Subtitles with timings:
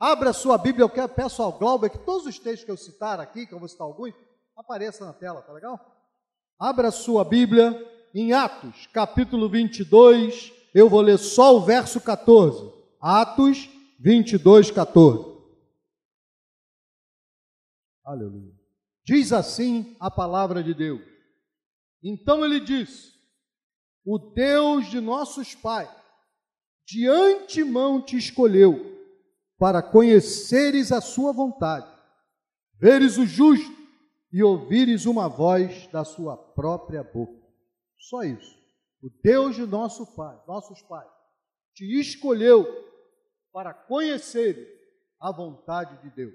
[0.00, 3.18] Abra sua Bíblia, eu quero, peço ao Glauber que todos os textos que eu citar
[3.18, 4.14] aqui, que eu vou citar alguns,
[4.56, 5.78] apareçam na tela, tá legal?
[6.56, 7.74] Abra sua Bíblia
[8.14, 12.72] em Atos, capítulo 22, eu vou ler só o verso 14.
[13.00, 15.36] Atos 22, 14.
[18.04, 18.54] Aleluia.
[19.04, 21.02] Diz assim a palavra de Deus.
[22.02, 23.14] Então ele disse:
[24.04, 25.90] O Deus de nossos pais,
[26.86, 28.97] de antemão te escolheu
[29.58, 31.90] para conheceres a sua vontade,
[32.78, 33.76] veres o justo
[34.32, 37.42] e ouvires uma voz da sua própria boca.
[37.98, 38.56] Só isso.
[39.02, 41.08] O Deus de nosso Pai, nossos pais,
[41.74, 42.66] te escolheu
[43.52, 44.56] para conhecer
[45.20, 46.34] a vontade de Deus.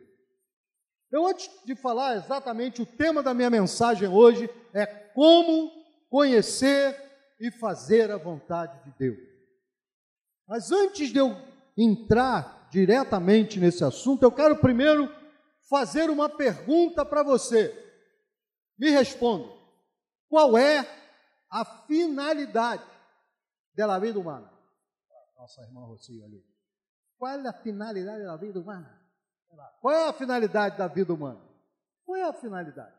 [1.11, 5.71] Eu, antes de falar exatamente o tema da minha mensagem hoje, é como
[6.09, 6.97] conhecer
[7.39, 9.19] e fazer a vontade de Deus.
[10.47, 11.35] Mas antes de eu
[11.77, 15.07] entrar diretamente nesse assunto, eu quero primeiro
[15.69, 17.71] fazer uma pergunta para você.
[18.75, 19.47] Me responda:
[20.27, 20.79] qual é
[21.51, 22.83] a finalidade
[23.75, 24.51] da vida humana?
[25.37, 26.43] Nossa irmã Rocio ali.
[27.19, 29.01] Qual é a finalidade da vida humana?
[29.79, 31.41] Qual é a finalidade da vida humana?
[32.03, 32.95] Qual é a finalidade?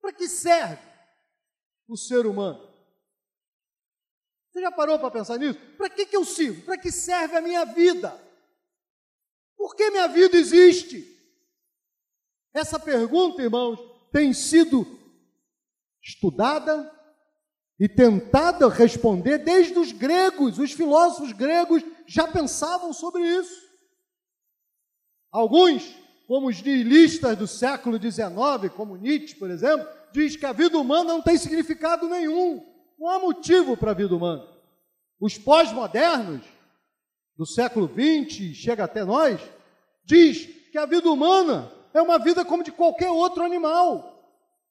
[0.00, 0.82] Para que serve
[1.86, 2.72] o ser humano?
[4.48, 5.58] Você já parou para pensar nisso?
[5.76, 6.62] Para que, que eu sirvo?
[6.62, 8.23] Para que serve a minha vida?
[9.64, 11.10] Por que minha vida existe?
[12.52, 13.80] Essa pergunta, irmãos,
[14.12, 14.86] tem sido
[16.02, 16.92] estudada
[17.80, 20.58] e tentada responder desde os gregos.
[20.58, 23.58] Os filósofos gregos já pensavam sobre isso.
[25.32, 25.96] Alguns,
[26.28, 31.14] como os nihilistas do século XIX, como Nietzsche, por exemplo, diz que a vida humana
[31.14, 32.62] não tem significado nenhum.
[32.98, 34.46] Não há motivo para a vida humana.
[35.18, 36.44] Os pós-modernos
[37.36, 39.40] do século XX, chega até nós,
[40.04, 44.12] diz que a vida humana é uma vida como de qualquer outro animal.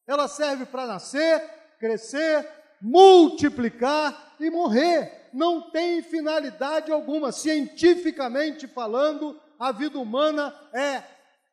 [0.06, 1.42] Ela serve para nascer,
[1.80, 2.48] crescer,
[2.82, 5.30] multiplicar e morrer.
[5.34, 7.32] Não tem finalidade alguma.
[7.32, 11.04] Cientificamente falando, a vida humana é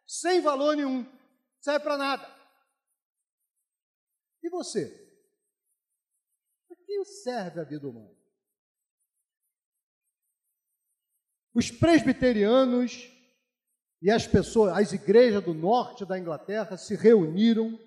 [0.06, 1.06] sem valor nenhum,
[1.60, 2.28] serve para nada.
[4.42, 4.88] E você?
[6.66, 8.18] Para que serve a vida humana?
[11.54, 13.08] Os presbiterianos
[14.02, 17.78] e as pessoas, as igrejas do norte da Inglaterra se reuniram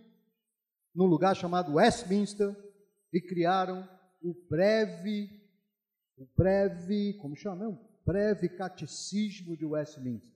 [0.94, 2.56] num lugar chamado Westminster
[3.12, 3.88] e criaram
[4.22, 5.30] o breve,
[6.18, 7.68] o breve, como chama?
[7.68, 10.32] Um breve catecismo de Westminster.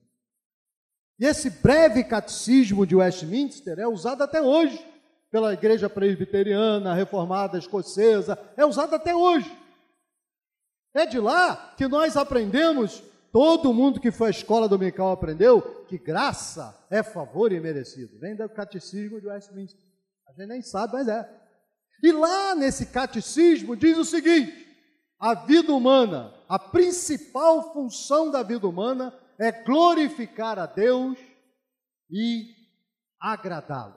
[1.18, 4.84] E esse breve catecismo de Westminster é usado até hoje
[5.30, 9.50] pela igreja presbiteriana, reformada escocesa, é usado até hoje.
[10.94, 13.02] É de lá que nós aprendemos
[13.38, 18.18] Todo mundo que foi à escola dominical aprendeu que graça é favor imerecido.
[18.18, 19.80] Vem do catecismo de Westminster.
[20.26, 21.40] A gente nem sabe, mas é.
[22.02, 24.66] E lá nesse catecismo diz o seguinte:
[25.20, 31.16] a vida humana, a principal função da vida humana é glorificar a Deus
[32.10, 32.56] e
[33.20, 33.94] agradá-lo.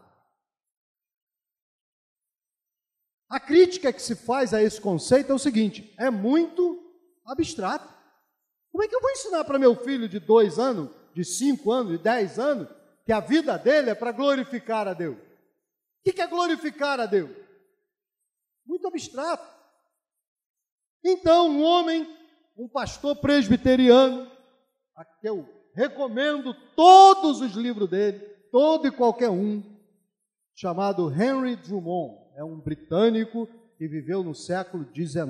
[3.27, 6.79] A crítica que se faz a esse conceito é o seguinte: é muito
[7.25, 8.00] abstrato.
[8.71, 11.91] Como é que eu vou ensinar para meu filho de dois anos, de cinco anos,
[11.91, 12.69] de dez anos,
[13.05, 15.17] que a vida dele é para glorificar a Deus?
[15.17, 17.29] O que é glorificar a Deus?
[18.65, 19.45] Muito abstrato.
[21.03, 22.07] Então, um homem,
[22.57, 24.31] um pastor presbiteriano,
[24.95, 28.19] a que eu recomendo todos os livros dele,
[28.51, 29.61] todo e qualquer um,
[30.53, 35.25] chamado Henry Drummond, é um britânico que viveu no século XIX,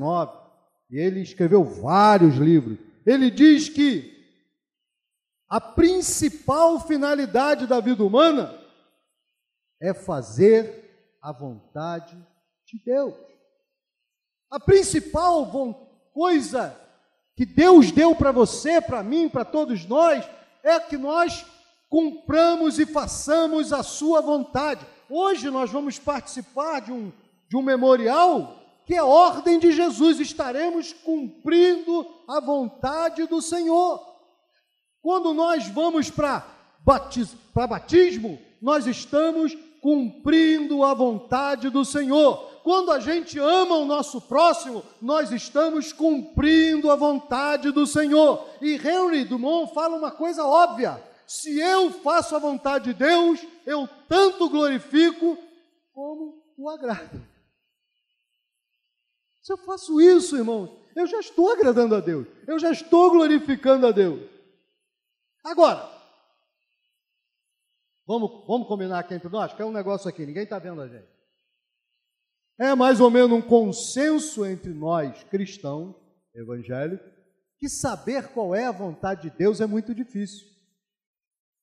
[0.90, 4.20] e ele escreveu vários livros ele diz que
[5.50, 8.58] a principal finalidade da vida humana
[9.82, 12.16] é fazer a vontade
[12.66, 13.14] de Deus.
[14.50, 15.46] A principal
[16.14, 16.78] coisa
[17.36, 20.28] que Deus deu para você, para mim, para todos nós,
[20.64, 21.46] é que nós
[21.90, 24.86] cumpramos e façamos a sua vontade.
[25.10, 27.12] Hoje nós vamos participar de um,
[27.50, 28.61] de um memorial
[28.92, 34.06] que é ordem de Jesus, estaremos cumprindo a vontade do Senhor.
[35.02, 36.46] Quando nós vamos para
[36.84, 42.36] batis, batismo, nós estamos cumprindo a vontade do Senhor.
[42.66, 48.46] Quando a gente ama o nosso próximo, nós estamos cumprindo a vontade do Senhor.
[48.62, 53.88] E Henry Dumont fala uma coisa óbvia: se eu faço a vontade de Deus, eu
[54.10, 55.38] tanto glorifico
[55.94, 57.31] como o agrado.
[59.42, 63.88] Se eu faço isso, irmãos, eu já estou agradando a Deus, eu já estou glorificando
[63.88, 64.30] a Deus.
[65.44, 66.02] Agora,
[68.12, 69.54] Vamos, vamos combinar aqui entre nós?
[69.54, 71.08] Que é um negócio aqui, ninguém está vendo a gente.
[72.60, 75.96] É mais ou menos um consenso entre nós, cristãos,
[76.36, 77.10] evangélicos,
[77.58, 80.46] que saber qual é a vontade de Deus é muito difícil.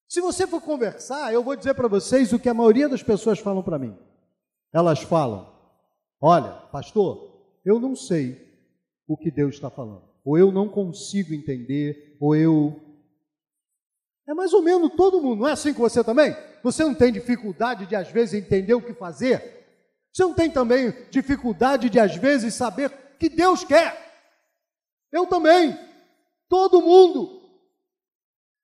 [0.09, 3.39] Se você for conversar, eu vou dizer para vocês o que a maioria das pessoas
[3.39, 3.95] falam para mim.
[4.73, 5.55] Elas falam:
[6.19, 7.28] Olha, pastor,
[7.69, 8.49] eu não sei
[9.07, 12.81] o que Deus está falando, ou eu não consigo entender, ou eu.
[14.27, 16.35] É mais ou menos todo mundo, não é assim com você também?
[16.63, 19.59] Você não tem dificuldade de, às vezes, entender o que fazer?
[20.13, 23.97] Você não tem também dificuldade de, às vezes, saber o que Deus quer?
[25.13, 25.79] Eu também.
[26.49, 27.43] Todo mundo.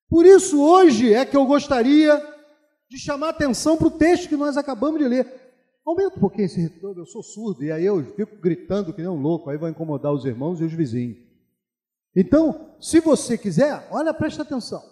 [0.09, 2.23] Por isso, hoje é que eu gostaria
[2.89, 5.44] de chamar atenção para o texto que nós acabamos de ler.
[5.87, 9.11] Aumenta um pouquinho esse retorno, eu sou surdo, e aí eu fico gritando que nem
[9.11, 11.19] um louco, aí vai incomodar os irmãos e os vizinhos.
[12.17, 14.83] Então, se você quiser, olha, presta atenção.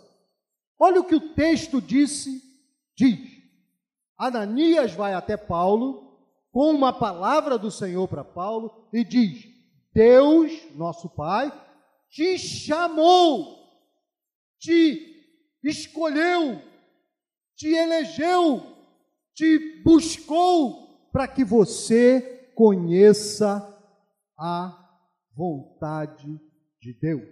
[0.78, 2.42] Olha o que o texto disse,
[2.94, 3.18] diz.
[4.18, 6.18] Ananias vai até Paulo
[6.50, 9.46] com uma palavra do Senhor para Paulo e diz:
[9.94, 11.50] Deus, nosso Pai,
[12.10, 13.56] te chamou,
[14.58, 15.24] te
[15.62, 16.60] escolheu,
[17.56, 18.62] te elegeu,
[19.34, 20.81] te buscou
[21.12, 23.68] para que você conheça
[24.38, 24.76] a
[25.36, 26.40] vontade
[26.80, 27.28] de Deus.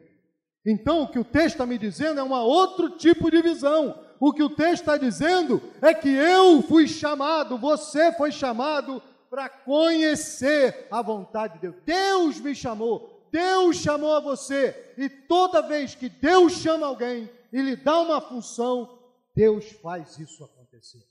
[0.65, 3.99] Então, o que o texto está me dizendo é um outro tipo de visão.
[4.21, 9.49] O que o texto está dizendo é que eu fui chamado, você foi chamado para
[9.49, 11.77] conhecer a vontade de Deus.
[11.87, 17.63] Deus me chamou, Deus chamou a você, e toda vez que Deus chama alguém e
[17.63, 18.99] lhe dá uma função,
[19.35, 21.10] Deus faz isso acontecer.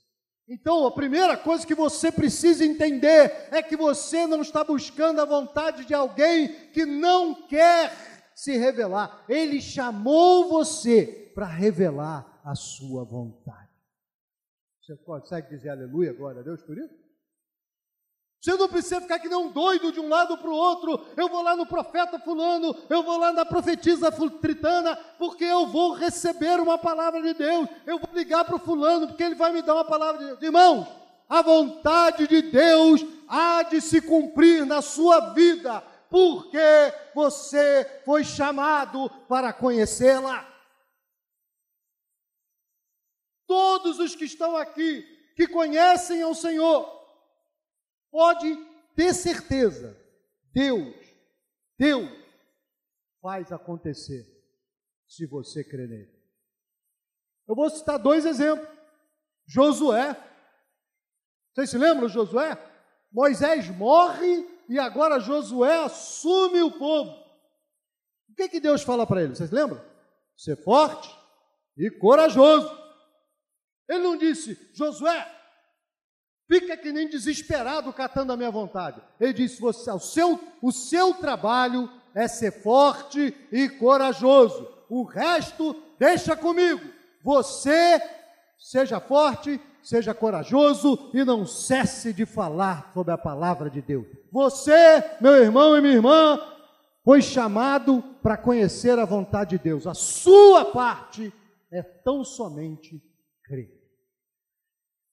[0.52, 5.24] Então, a primeira coisa que você precisa entender é que você não está buscando a
[5.24, 7.92] vontade de alguém que não quer
[8.34, 9.24] se revelar.
[9.28, 13.70] Ele chamou você para revelar a sua vontade.
[14.82, 16.99] Você consegue dizer aleluia, glória a Deus por isso?
[18.40, 21.06] Você não precisa ficar que nem um doido de um lado para o outro.
[21.14, 25.92] Eu vou lá no profeta fulano, eu vou lá na profetisa tritana, porque eu vou
[25.92, 27.68] receber uma palavra de Deus.
[27.86, 30.42] Eu vou ligar para o fulano, porque ele vai me dar uma palavra de Deus.
[30.42, 30.88] Irmãos,
[31.28, 36.58] a vontade de Deus há de se cumprir na sua vida, porque
[37.14, 40.48] você foi chamado para conhecê-la.
[43.46, 45.02] Todos os que estão aqui,
[45.36, 46.99] que conhecem ao Senhor,
[48.10, 48.56] Pode
[48.94, 49.96] ter certeza,
[50.52, 50.94] Deus,
[51.78, 52.10] Deus
[53.20, 54.26] faz acontecer
[55.06, 56.20] se você crer nele.
[57.48, 58.68] Eu vou citar dois exemplos.
[59.46, 60.16] Josué.
[61.52, 62.56] Vocês se lembram de Josué?
[63.12, 67.10] Moisés morre e agora Josué assume o povo.
[68.30, 69.34] O que, que Deus fala para ele?
[69.34, 69.84] Vocês lembram?
[70.36, 71.10] Ser forte
[71.76, 72.70] e corajoso.
[73.88, 75.39] Ele não disse, Josué,
[76.50, 79.00] fica que nem desesperado catando a minha vontade.
[79.20, 84.68] Ele disse: você, o, seu, o seu trabalho é ser forte e corajoso.
[84.88, 86.80] O resto deixa comigo.
[87.22, 88.02] Você
[88.58, 94.06] seja forte, seja corajoso e não cesse de falar sobre a palavra de Deus.
[94.32, 96.40] Você, meu irmão e minha irmã,
[97.04, 99.86] foi chamado para conhecer a vontade de Deus.
[99.86, 101.32] A sua parte
[101.70, 103.00] é tão somente
[103.44, 103.79] crer.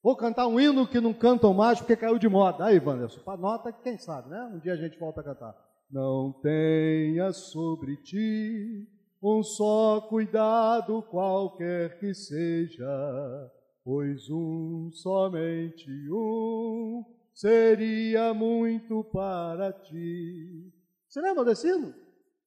[0.07, 2.63] Vou cantar um hino que não cantam mais porque caiu de moda.
[2.63, 4.41] Aí, Wanderson, para nota, quem sabe, né?
[4.53, 5.53] Um dia a gente volta a cantar.
[5.91, 8.87] Não tenha sobre ti
[9.21, 13.51] um só cuidado, qualquer que seja,
[13.83, 20.71] pois um, somente um, seria muito para ti.
[21.09, 21.93] Você lembra desse hino?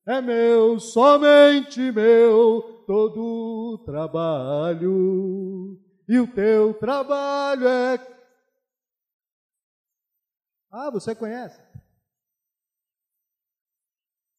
[0.06, 5.78] É meu, somente meu, todo trabalho
[6.10, 7.96] e o teu trabalho é.
[10.68, 11.62] Ah, você conhece?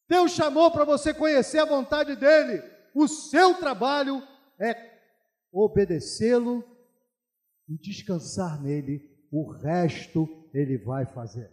[0.06, 2.62] Deus chamou para você conhecer a vontade dEle.
[2.94, 4.22] O seu trabalho
[4.60, 5.00] é
[5.50, 6.62] obedecê-lo
[7.66, 9.26] e descansar nele.
[9.32, 11.50] O resto Ele vai fazer.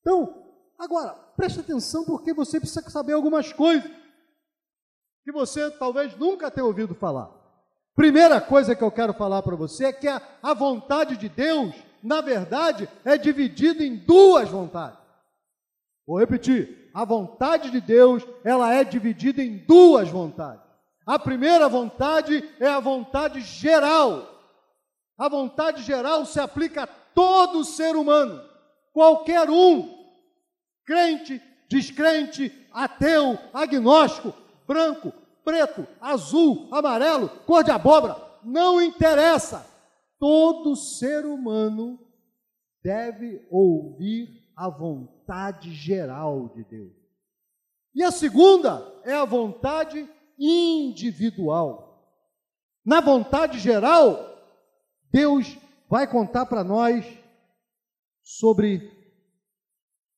[0.00, 3.90] Então, agora, preste atenção porque você precisa saber algumas coisas
[5.24, 7.39] que você talvez nunca tenha ouvido falar.
[7.94, 11.74] Primeira coisa que eu quero falar para você é que a, a vontade de Deus,
[12.02, 14.98] na verdade, é dividida em duas vontades.
[16.06, 20.62] Vou repetir: a vontade de Deus, ela é dividida em duas vontades.
[21.06, 24.28] A primeira vontade é a vontade geral.
[25.18, 28.42] A vontade geral se aplica a todo ser humano,
[28.92, 29.92] qualquer um,
[30.86, 34.32] crente, descrente, ateu, agnóstico,
[34.66, 35.12] branco,
[35.44, 39.66] preto, azul, amarelo, cor de abóbora, não interessa.
[40.18, 41.98] todo ser humano
[42.82, 46.92] deve ouvir a vontade geral de Deus.
[47.94, 51.90] E a segunda é a vontade individual.
[52.84, 54.18] Na vontade geral,
[55.10, 57.04] Deus vai contar para nós
[58.22, 58.90] sobre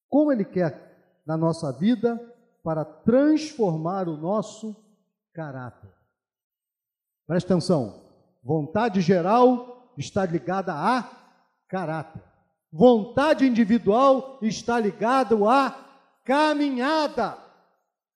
[0.09, 2.21] como Ele quer na nossa vida
[2.63, 4.77] para transformar o nosso
[5.33, 5.91] caráter.
[7.27, 8.03] Preste atenção.
[8.43, 11.09] Vontade geral está ligada a
[11.69, 12.23] caráter.
[12.73, 15.77] Vontade individual está ligada a
[16.25, 17.37] caminhada.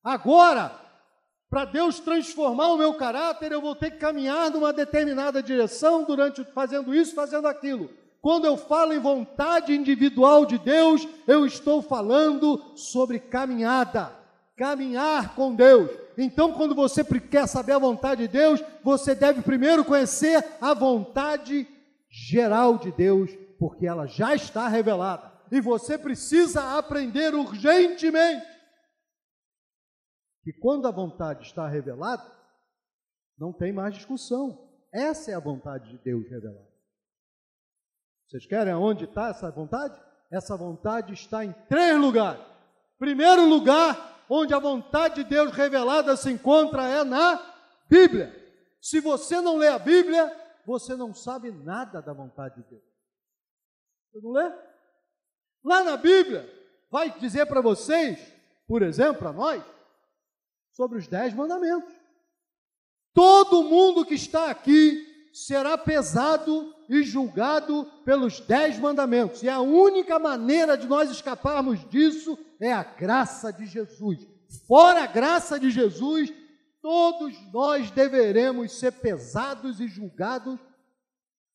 [0.03, 0.73] Agora,
[1.49, 6.43] para Deus transformar o meu caráter, eu vou ter que caminhar numa determinada direção durante
[6.45, 7.91] fazendo isso, fazendo aquilo.
[8.21, 14.11] Quando eu falo em vontade individual de Deus, eu estou falando sobre caminhada,
[14.57, 16.06] caminhar com Deus.
[16.19, 21.69] Então, quando você quer saber a vontade de Deus, você deve primeiro conhecer a vontade
[22.09, 25.31] geral de Deus, porque ela já está revelada.
[25.53, 28.47] E você precisa aprender urgentemente
[30.43, 32.25] que quando a vontade está revelada,
[33.39, 34.67] não tem mais discussão.
[34.93, 36.67] Essa é a vontade de Deus revelada.
[38.27, 40.01] Vocês querem aonde está essa vontade?
[40.31, 42.43] Essa vontade está em três lugares.
[42.99, 47.41] Primeiro lugar, onde a vontade de Deus revelada se encontra é na
[47.89, 48.35] Bíblia.
[48.81, 52.83] Se você não lê a Bíblia, você não sabe nada da vontade de Deus.
[54.13, 54.53] Você não lê?
[55.65, 56.49] Lá na Bíblia,
[56.91, 58.19] vai dizer para vocês,
[58.67, 59.65] por exemplo, para nós,
[60.73, 61.93] sobre os dez mandamentos.
[63.15, 69.43] Todo mundo que está aqui será pesado e julgado pelos dez mandamentos.
[69.43, 74.27] E a única maneira de nós escaparmos disso é a graça de Jesus.
[74.67, 76.33] Fora a graça de Jesus,
[76.81, 80.59] todos nós deveremos ser pesados e julgados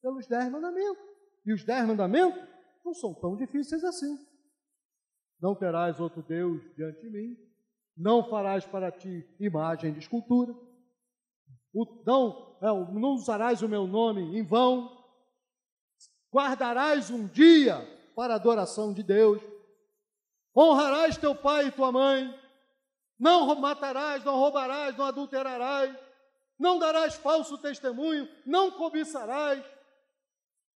[0.02, 1.04] pelos dez mandamentos.
[1.46, 2.42] E os dez mandamentos
[2.84, 4.18] não são tão difíceis assim.
[5.42, 7.36] Não terás outro Deus diante de mim,
[7.98, 10.54] não farás para ti imagem de escultura,
[12.06, 15.01] não, é, não usarás o meu nome em vão,
[16.34, 19.42] guardarás um dia para a adoração de Deus,
[20.56, 22.34] honrarás teu pai e tua mãe,
[23.20, 25.96] não matarás, não roubarás, não adulterarás,
[26.58, 29.64] não darás falso testemunho, não cobiçarás.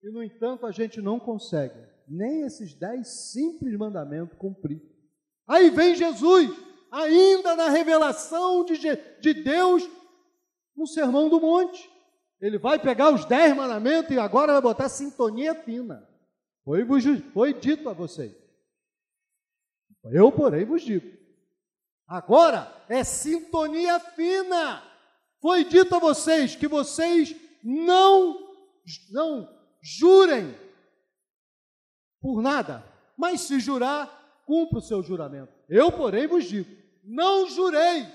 [0.02, 4.82] E, no entanto, a gente não consegue nem esses dez simples mandamentos cumprir.
[5.48, 6.52] Aí vem Jesus
[6.92, 9.90] ainda na revelação de, de Deus
[10.76, 11.90] no Sermão do Monte.
[12.44, 16.06] Ele vai pegar os dez mandamentos e agora vai botar sintonia fina.
[16.66, 16.86] Foi,
[17.34, 18.36] foi dito a vocês.
[20.12, 21.10] Eu, porém, vos digo.
[22.06, 24.84] Agora é sintonia fina.
[25.42, 27.34] Foi dito a vocês que vocês
[27.64, 28.38] não,
[29.10, 29.50] não
[29.82, 30.54] jurem
[32.20, 32.84] por nada,
[33.18, 35.54] mas se jurar, cumpra o seu juramento.
[35.70, 36.70] Eu, porém, vos digo:
[37.06, 38.06] não jureis,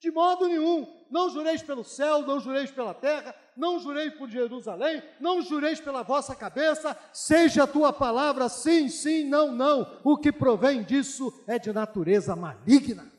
[0.00, 5.02] de modo nenhum, não jureis pelo céu, não jureis pela terra, não jureis por Jerusalém,
[5.20, 10.00] não jureis pela vossa cabeça, seja a tua palavra sim, sim, não, não.
[10.02, 13.12] O que provém disso é de natureza maligna.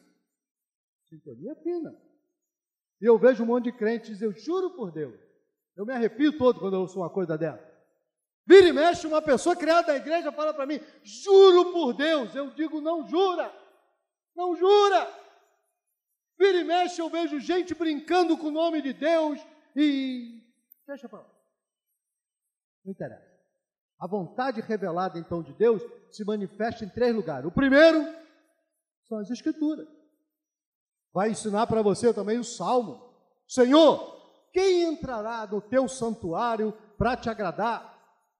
[1.08, 1.96] Sintonia fina.
[3.00, 5.20] E eu vejo um monte de crentes, eu juro por Deus,
[5.78, 7.70] eu me arrepio todo quando eu ouço uma coisa dessa.
[8.48, 12.50] Vira e mexe, uma pessoa criada na igreja fala para mim, juro por Deus, eu
[12.50, 13.54] digo, não jura.
[14.36, 15.21] Não jura.
[16.38, 19.40] Vira e mexe, eu vejo gente brincando com o nome de Deus
[19.76, 20.42] e.
[20.88, 21.30] Deixa para lá.
[22.84, 23.32] Não interessa.
[24.00, 27.46] A vontade revelada então de Deus se manifesta em três lugares.
[27.46, 28.04] O primeiro
[29.08, 29.88] são as Escrituras.
[31.14, 33.14] Vai ensinar para você também o Salmo.
[33.48, 37.92] Senhor, quem entrará no teu santuário para te agradar?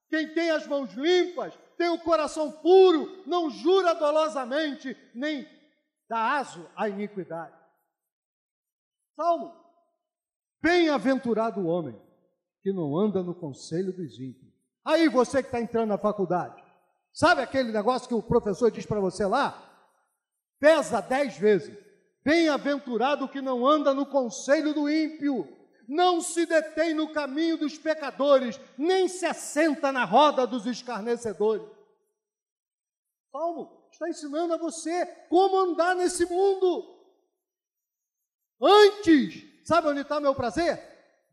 [0.10, 5.48] Quem tem as mãos limpas, tem o coração puro, não jura dolosamente, nem
[6.10, 7.61] dá aso à iniquidade.
[9.22, 9.54] Salmo.
[10.64, 11.96] Bem-aventurado o homem
[12.64, 14.52] que não anda no conselho dos ímpios.
[14.84, 16.64] Aí você que está entrando na faculdade,
[17.14, 19.56] sabe aquele negócio que o professor diz para você lá?
[20.60, 21.78] Pesa dez vezes.
[22.24, 25.48] Bem-aventurado que não anda no conselho do ímpio,
[25.88, 31.68] não se detém no caminho dos pecadores, nem se assenta na roda dos escarnecedores.
[33.32, 37.01] Salmo está ensinando a você como andar nesse mundo.
[38.62, 40.80] Antes, sabe onde está meu prazer?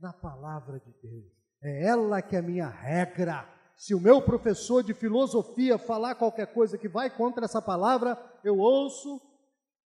[0.01, 1.25] Na palavra de Deus.
[1.63, 3.49] É ela que é a minha regra.
[3.77, 8.59] Se o meu professor de filosofia falar qualquer coisa que vai contra essa palavra, eu
[8.59, 9.21] ouço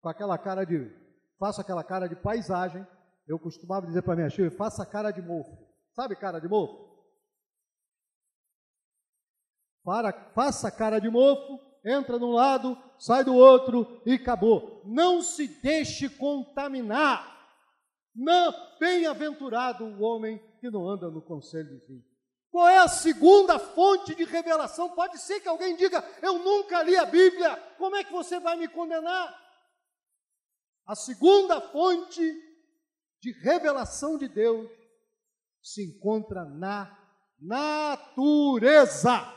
[0.01, 0.91] com aquela cara de,
[1.39, 2.85] faço aquela cara de paisagem.
[3.27, 5.57] Eu costumava dizer para minha filha, faça cara de mofo.
[5.93, 6.91] Sabe cara de mofo?
[9.83, 14.81] para, faça cara de mofo, entra de um lado, sai do outro e acabou.
[14.85, 17.29] Não se deixe contaminar.
[18.15, 22.11] Não, bem-aventurado o homem que não anda no conselho dos ímpios.
[22.51, 24.89] Qual é a segunda fonte de revelação?
[24.89, 28.57] Pode ser que alguém diga: Eu nunca li a Bíblia, como é que você vai
[28.57, 29.39] me condenar?
[30.85, 32.21] A segunda fonte
[33.21, 34.69] de revelação de Deus
[35.61, 36.97] se encontra na
[37.39, 39.33] natureza.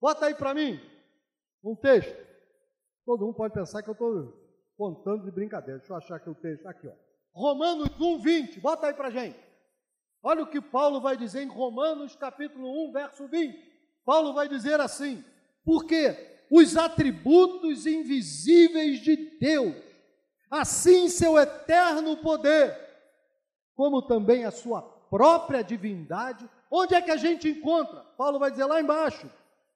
[0.00, 0.93] Bota aí para mim
[1.64, 2.14] um texto.
[3.04, 4.32] Todo mundo pode pensar que eu estou
[4.76, 5.78] contando de brincadeira.
[5.78, 6.66] Deixa eu achar aqui o texto.
[6.66, 6.92] Aqui, ó.
[7.32, 8.60] Romanos 1, 20.
[8.60, 9.38] Bota aí para gente.
[10.22, 13.58] Olha o que Paulo vai dizer em Romanos capítulo 1, verso 20.
[14.04, 15.24] Paulo vai dizer assim:
[15.64, 19.76] porque os atributos invisíveis de Deus,
[20.50, 22.78] assim seu eterno poder,
[23.74, 24.80] como também a sua
[25.10, 28.00] própria divindade, onde é que a gente encontra?
[28.16, 29.28] Paulo vai dizer lá embaixo: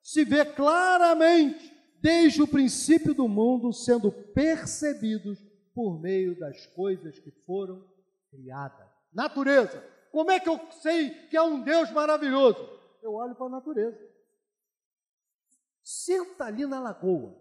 [0.02, 5.38] se vê claramente desde o princípio do mundo sendo percebidos
[5.74, 7.84] por meio das coisas que foram
[8.30, 8.88] criadas.
[9.12, 12.58] Natureza, como é que eu sei que é um Deus maravilhoso?
[13.02, 13.98] Eu olho para a natureza.
[15.82, 17.34] Senta ali na lagoa.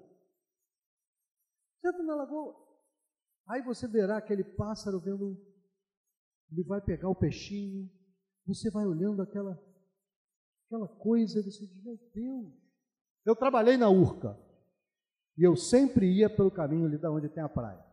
[1.82, 2.56] Senta na lagoa.
[3.48, 5.38] Aí você verá aquele pássaro vendo.
[6.52, 7.90] Ele vai pegar o peixinho.
[8.46, 9.60] Você vai olhando aquela,
[10.66, 11.42] aquela coisa.
[11.42, 12.54] Você diz: Meu Deus.
[13.26, 14.38] Eu trabalhei na Urca.
[15.38, 17.86] E eu sempre ia pelo caminho ali da onde tem a praia.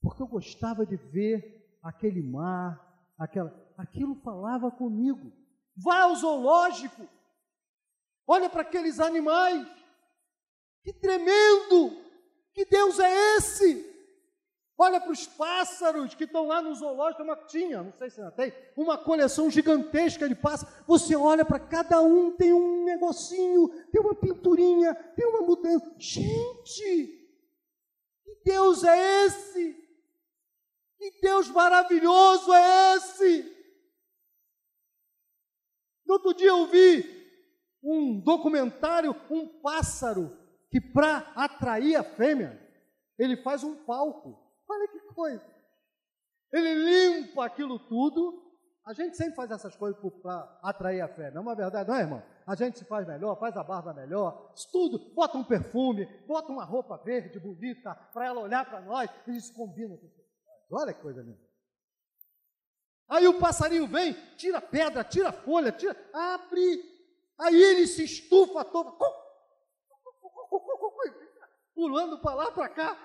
[0.00, 5.32] Porque eu gostava de ver aquele mar, aquela, aquilo falava comigo.
[5.76, 7.08] Vai ao zoológico,
[8.26, 9.66] olha para aqueles animais.
[10.82, 12.04] Que tremendo!
[12.52, 13.87] Que Deus é esse?
[14.80, 18.30] Olha para os pássaros que estão lá no zoológico, uma, tinha, não sei se ainda
[18.30, 20.72] tem, uma coleção gigantesca de pássaros.
[20.86, 25.92] Você olha para cada um, tem um negocinho, tem uma pinturinha, tem uma mudança.
[25.98, 27.28] Gente,
[28.24, 29.74] que Deus é esse?
[30.96, 33.58] Que Deus maravilhoso é esse?
[36.06, 37.18] No outro dia eu vi
[37.82, 40.38] um documentário, um pássaro
[40.70, 42.64] que para atrair a fêmea,
[43.18, 44.47] ele faz um palco.
[44.68, 45.44] Olha que coisa.
[46.52, 48.46] Ele limpa aquilo tudo.
[48.84, 51.36] A gente sempre faz essas coisas para atrair a fêmea.
[51.36, 52.22] É uma verdade, não é, irmão?
[52.46, 56.64] A gente se faz melhor, faz a barba melhor, tudo, bota um perfume, bota uma
[56.64, 60.08] roupa verde bonita para ela olhar para nós e isso combina com
[60.70, 61.38] Olha que coisa linda.
[63.08, 66.82] Aí o passarinho vem, tira pedra, tira folha, tira, abre.
[67.38, 68.96] Aí ele se estufa todo,
[71.78, 72.96] pulando para lá, para cá,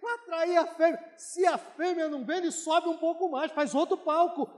[0.00, 1.14] para atrair a fêmea.
[1.18, 4.48] Se a fêmea não vem, ele sobe um pouco mais, faz outro palco.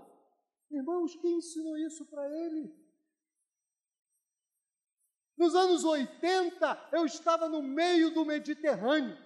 [0.71, 2.71] Irmãos, quem ensinou isso para ele?
[5.39, 9.17] Nos anos 80, eu estava no meio do Mediterrâneo,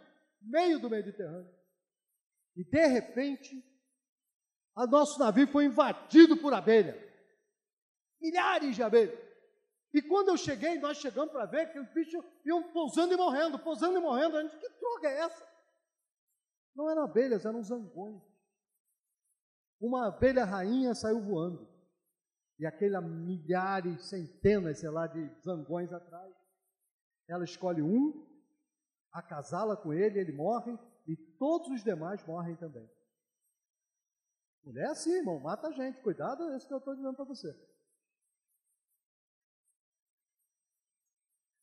[0.40, 1.52] meio do Mediterrâneo.
[2.54, 3.52] E de repente,
[4.76, 6.96] o nosso navio foi invadido por abelha.
[8.20, 9.25] Milhares de abelhas.
[9.96, 13.58] E quando eu cheguei, nós chegamos para ver que os bichos iam pousando e morrendo,
[13.58, 14.36] pousando e morrendo.
[14.36, 15.48] A gente, que droga é essa?
[16.74, 18.22] Não eram abelhas, eram zangões.
[19.80, 21.66] Uma abelha rainha saiu voando.
[22.58, 26.30] E aquelas milhares, centenas, sei lá, de zangões atrás.
[27.26, 28.22] Ela escolhe um,
[29.10, 30.78] acasala com ele, ele morre,
[31.08, 32.86] e todos os demais morrem também.
[34.62, 36.02] Mulher é assim, irmão, mata a gente.
[36.02, 37.48] Cuidado, é isso que eu estou dizendo para você.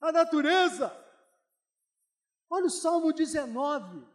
[0.04, 0.92] A natureza.
[2.50, 4.06] Olha o Salmo 19.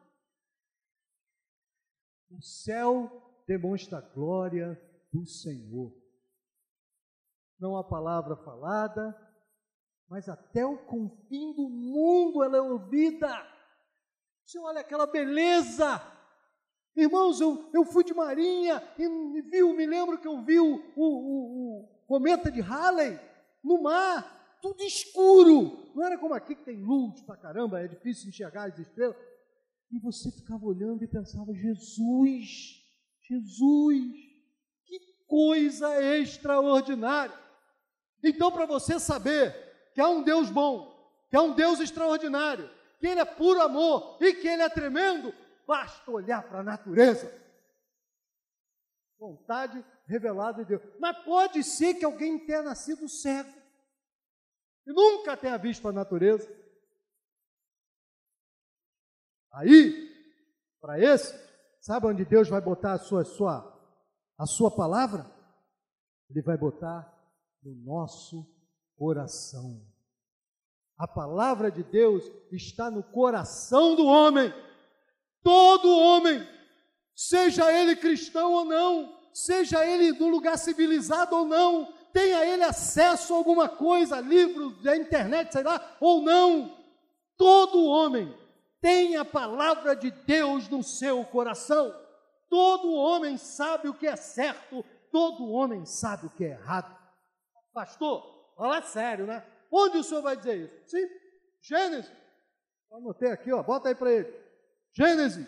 [2.30, 4.78] O céu demonstra a glória
[5.10, 5.90] do Senhor.
[7.58, 9.16] Não há palavra falada,
[10.06, 13.34] mas até o confim do mundo ela é ouvida.
[14.44, 16.02] Você olha aquela beleza.
[16.94, 21.06] Irmãos, eu, eu fui de marinha e viu, me lembro que eu vi o, o,
[21.06, 23.18] o, o cometa de Halley
[23.64, 25.92] no mar, tudo escuro.
[25.94, 29.16] Não era como aqui que tem luz pra caramba, é difícil enxergar as estrelas.
[29.90, 32.82] E você ficava olhando e pensava: Jesus,
[33.28, 34.14] Jesus,
[34.84, 37.38] que coisa extraordinária.
[38.22, 39.54] Então, para você saber
[39.94, 40.94] que há um Deus bom,
[41.30, 42.68] que há um Deus extraordinário,
[42.98, 45.32] que Ele é puro amor e que Ele é tremendo,
[45.66, 47.32] basta olhar para a natureza.
[49.18, 50.82] Vontade revelada de Deus.
[50.98, 53.57] Mas pode ser que alguém tenha nascido cego
[54.88, 56.50] e nunca tenha visto a natureza.
[59.52, 60.08] Aí,
[60.80, 61.38] para esse,
[61.78, 63.78] sabe onde Deus vai botar a sua, sua,
[64.38, 65.30] a sua palavra?
[66.30, 67.06] Ele vai botar
[67.62, 68.50] no nosso
[68.96, 69.86] coração.
[70.96, 74.52] A palavra de Deus está no coração do homem.
[75.42, 76.40] Todo homem,
[77.14, 83.32] seja ele cristão ou não, seja ele do lugar civilizado ou não, tenha ele acesso
[83.32, 86.76] a alguma coisa, livro da internet, sei lá, ou não,
[87.36, 88.36] todo homem
[88.80, 91.94] tem a palavra de Deus no seu coração.
[92.50, 96.96] Todo homem sabe o que é certo, todo homem sabe o que é errado.
[97.72, 99.44] Pastor, fala sério, né?
[99.70, 100.74] Onde o senhor vai dizer isso?
[100.88, 101.08] Sim,
[101.62, 102.10] Gênesis.
[102.90, 104.34] Anotei aqui, ó, bota aí para ele.
[104.92, 105.46] Gênesis.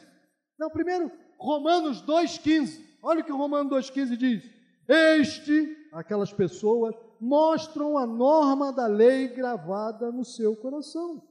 [0.56, 2.80] Não, primeiro, Romanos 2,15.
[3.02, 4.59] Olha o que o Romanos 2,15 diz.
[4.88, 11.22] Este, aquelas pessoas, mostram a norma da lei gravada no seu coração,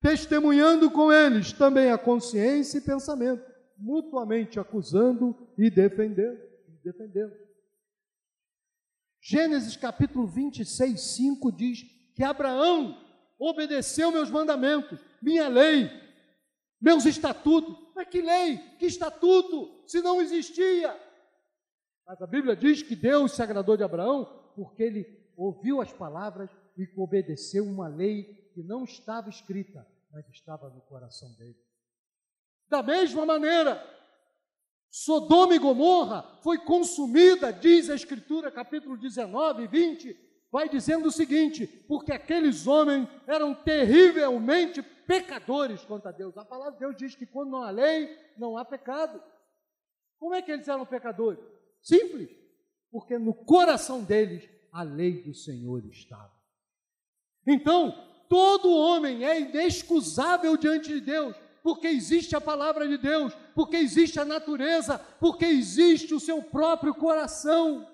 [0.00, 3.44] testemunhando com eles também a consciência e pensamento,
[3.78, 6.40] mutuamente acusando e defendendo.
[6.82, 7.32] defendendo.
[9.22, 11.82] Gênesis capítulo 26, 5 diz
[12.14, 12.98] que Abraão
[13.38, 15.90] obedeceu meus mandamentos, minha lei,
[16.80, 17.76] meus estatutos.
[17.94, 20.98] Mas que lei, que estatuto, se não existia?
[22.10, 24.24] Mas a Bíblia diz que Deus se agradou de Abraão
[24.56, 30.68] porque ele ouviu as palavras e obedeceu uma lei que não estava escrita, mas estava
[30.70, 31.56] no coração dele.
[32.68, 33.80] Da mesma maneira,
[34.90, 41.12] Sodoma e Gomorra foi consumida, diz a Escritura, capítulo 19 e 20, vai dizendo o
[41.12, 46.36] seguinte: porque aqueles homens eram terrivelmente pecadores contra Deus.
[46.36, 49.22] A palavra de Deus diz que quando não há lei, não há pecado.
[50.18, 51.59] Como é que eles eram pecadores?
[51.82, 52.30] Simples,
[52.90, 56.32] porque no coração deles a lei do Senhor estava.
[57.46, 57.92] Então,
[58.28, 64.18] todo homem é inexcusável diante de Deus, porque existe a palavra de Deus, porque existe
[64.18, 67.88] a natureza, porque existe o seu próprio coração.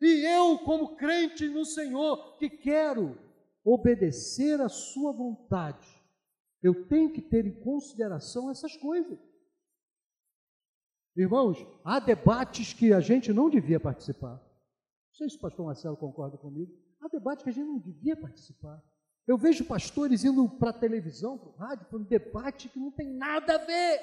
[0.00, 3.18] E eu, como crente no Senhor, que quero
[3.64, 5.86] obedecer a Sua vontade,
[6.62, 9.18] eu tenho que ter em consideração essas coisas.
[11.16, 14.34] Irmãos, há debates que a gente não devia participar.
[14.34, 16.72] Não sei se o pastor Marcelo concorda comigo.
[17.00, 18.82] Há debates que a gente não devia participar.
[19.26, 22.90] Eu vejo pastores indo para a televisão, para o rádio, para um debate que não
[22.90, 24.00] tem nada a ver,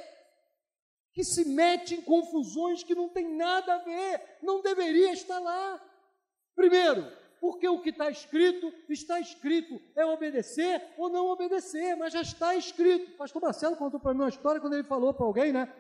[1.14, 5.82] que se mete em confusões que não tem nada a ver, não deveria estar lá.
[6.56, 7.06] Primeiro,
[7.40, 12.56] porque o que está escrito, está escrito, é obedecer ou não obedecer, mas já está
[12.56, 13.18] escrito.
[13.18, 15.72] Pastor Marcelo contou para mim uma história quando ele falou para alguém, né?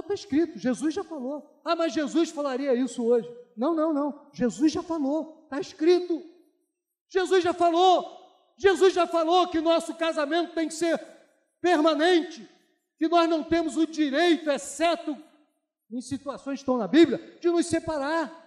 [0.00, 1.60] Está escrito, Jesus já falou.
[1.64, 3.28] Ah, mas Jesus falaria isso hoje.
[3.56, 4.28] Não, não, não.
[4.32, 6.22] Jesus já falou, está escrito.
[7.08, 8.16] Jesus já falou.
[8.56, 10.98] Jesus já falou que nosso casamento tem que ser
[11.60, 12.48] permanente,
[12.98, 15.16] que nós não temos o direito, exceto
[15.90, 18.44] em situações que estão na Bíblia, de nos separar.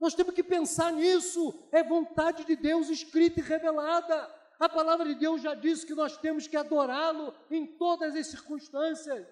[0.00, 1.66] Nós temos que pensar nisso.
[1.72, 4.28] É vontade de Deus escrita e revelada.
[4.60, 9.26] A palavra de Deus já diz que nós temos que adorá-lo em todas as circunstâncias.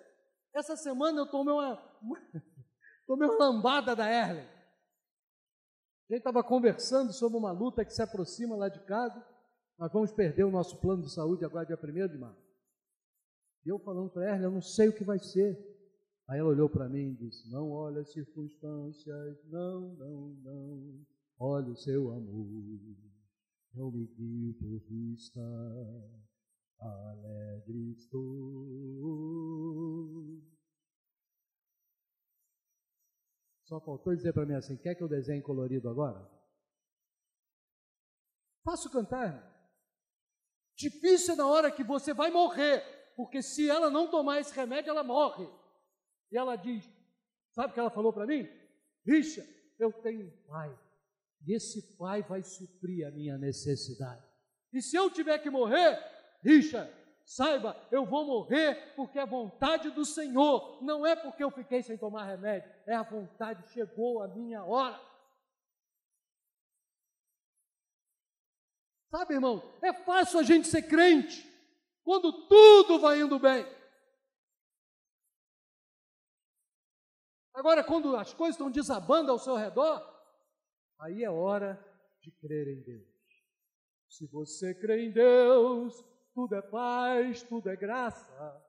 [0.56, 1.76] Essa semana eu tomei uma,
[3.06, 4.48] tomei uma lambada da Erlen.
[6.08, 9.22] A gente estava conversando sobre uma luta que se aproxima lá de casa.
[9.78, 12.42] Nós vamos perder o nosso plano de saúde agora, dia 1 de março.
[13.66, 15.58] E eu falando para Erlen, eu não sei o que vai ser.
[16.26, 21.06] Aí ela olhou para mim e disse: Não olhe as circunstâncias, não, não, não.
[21.38, 22.46] Olhe o seu amor.
[23.74, 25.40] Não me guie por vista
[26.78, 28.26] alegre estou.
[33.64, 36.24] Só faltou dizer para mim assim: quer que eu desenhe colorido agora?
[38.64, 39.54] Faço cantar.
[40.76, 42.80] Difícil é na hora que você vai morrer,
[43.16, 45.48] porque se ela não tomar esse remédio, ela morre.
[46.30, 46.88] E ela diz:
[47.52, 48.46] Sabe o que ela falou para mim?
[49.06, 49.42] Richa,
[49.78, 50.78] eu tenho um pai,
[51.46, 54.24] e esse pai vai suprir a minha necessidade.
[54.72, 55.98] E se eu tiver que morrer,
[56.42, 56.92] Richard,
[57.24, 61.98] saiba, eu vou morrer porque é vontade do Senhor, não é porque eu fiquei sem
[61.98, 65.00] tomar remédio, é a vontade, chegou a minha hora.
[69.10, 71.44] Sabe, irmão, é fácil a gente ser crente
[72.04, 73.66] quando tudo vai indo bem.
[77.54, 80.06] Agora, quando as coisas estão desabando ao seu redor,
[80.98, 81.82] aí é hora
[82.20, 83.08] de crer em Deus.
[84.08, 86.04] Se você crê em Deus,
[86.36, 88.62] tudo é paz, tudo é graça.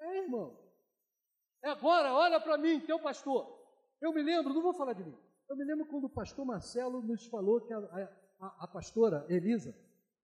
[0.00, 0.58] É, irmão.
[1.62, 3.46] É agora, olha para mim, teu pastor.
[4.00, 5.14] Eu me lembro, não vou falar de mim.
[5.50, 7.78] Eu me lembro quando o pastor Marcelo nos falou que a,
[8.40, 9.76] a, a pastora Elisa,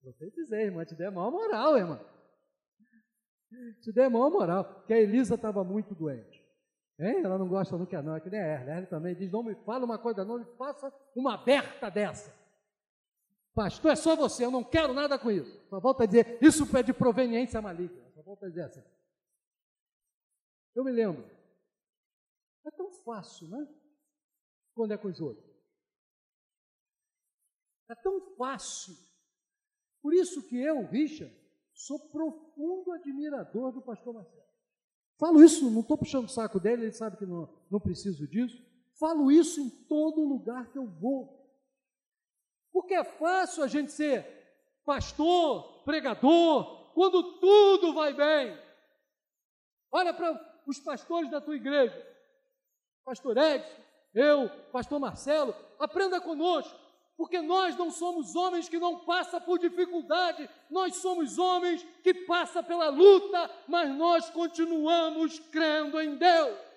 [0.02, 2.00] você dizer, irmã, te der maior moral, irmã.
[3.82, 6.42] Te der maior moral, que a Elisa estava muito doente.
[6.98, 7.20] Hein?
[7.22, 8.70] Ela não gosta, não quer não, é que nem a Erle.
[8.70, 12.37] A Erle também diz, não me fala uma coisa não, me faça uma aberta dessa.
[13.58, 15.60] Pastor, é só você, eu não quero nada com isso.
[15.68, 18.08] Só volta a dizer, isso é de proveniência maligna.
[18.14, 18.84] Só volta a dizer assim.
[20.76, 21.28] Eu me lembro.
[22.64, 23.66] É tão fácil, né?
[24.74, 25.44] Quando é com os outros.
[27.90, 28.94] É tão fácil.
[30.00, 31.36] Por isso que eu, Richard,
[31.74, 34.46] sou profundo admirador do pastor Marcelo.
[35.18, 38.64] Falo isso, não estou puxando o saco dele, ele sabe que não, não preciso disso.
[39.00, 41.37] Falo isso em todo lugar que eu vou.
[42.78, 44.24] Porque é fácil a gente ser
[44.84, 48.56] pastor, pregador, quando tudo vai bem.
[49.90, 52.00] Olha para os pastores da tua igreja,
[53.04, 53.82] pastor Edson,
[54.14, 56.72] eu, pastor Marcelo, aprenda conosco.
[57.16, 62.62] Porque nós não somos homens que não passam por dificuldade, nós somos homens que passam
[62.62, 66.67] pela luta, mas nós continuamos crendo em Deus.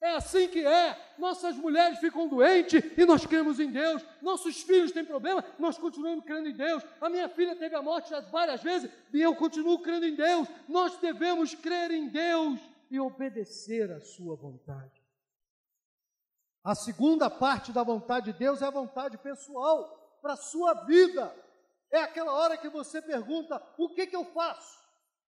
[0.00, 1.14] É assim que é.
[1.18, 4.04] Nossas mulheres ficam doentes e nós cremos em Deus.
[4.20, 6.82] Nossos filhos têm problema, nós continuamos crendo em Deus.
[7.00, 10.48] A minha filha teve a morte várias vezes e eu continuo crendo em Deus.
[10.68, 15.02] Nós devemos crer em Deus e obedecer à Sua vontade.
[16.62, 21.32] A segunda parte da vontade de Deus é a vontade pessoal para a sua vida.
[21.92, 24.76] É aquela hora que você pergunta: o que, que eu faço?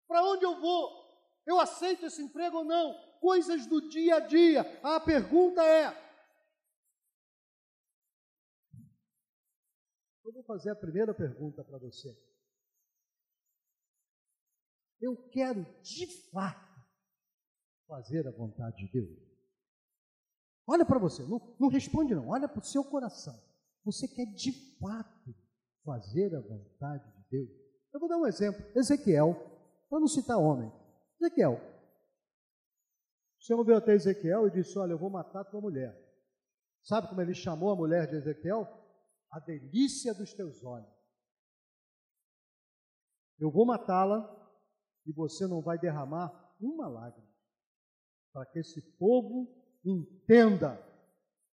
[0.07, 1.05] Para onde eu vou?
[1.45, 3.06] Eu aceito esse emprego ou não?
[3.19, 4.61] Coisas do dia a dia.
[4.83, 5.87] A pergunta é:
[10.27, 12.15] eu vou fazer a primeira pergunta para você.
[14.99, 16.81] Eu quero de fato
[17.87, 19.27] fazer a vontade de Deus.
[20.67, 23.39] Olha para você, não, não responde não, olha para o seu coração.
[23.85, 25.33] Você quer de fato
[25.85, 27.49] fazer a vontade de Deus?
[27.93, 28.61] Eu vou dar um exemplo.
[28.75, 29.33] Ezequiel,
[29.89, 30.69] para não citar homem.
[31.21, 31.57] Ezequiel.
[33.47, 35.97] O Senhor veio até Ezequiel e disse: Olha, eu vou matar tua mulher.
[36.83, 38.67] Sabe como ele chamou a mulher de Ezequiel?
[39.31, 40.93] A delícia dos teus olhos.
[43.39, 44.19] Eu vou matá-la
[45.05, 46.29] e você não vai derramar
[46.59, 47.25] uma lágrima
[48.33, 49.47] para que esse povo
[49.81, 50.77] entenda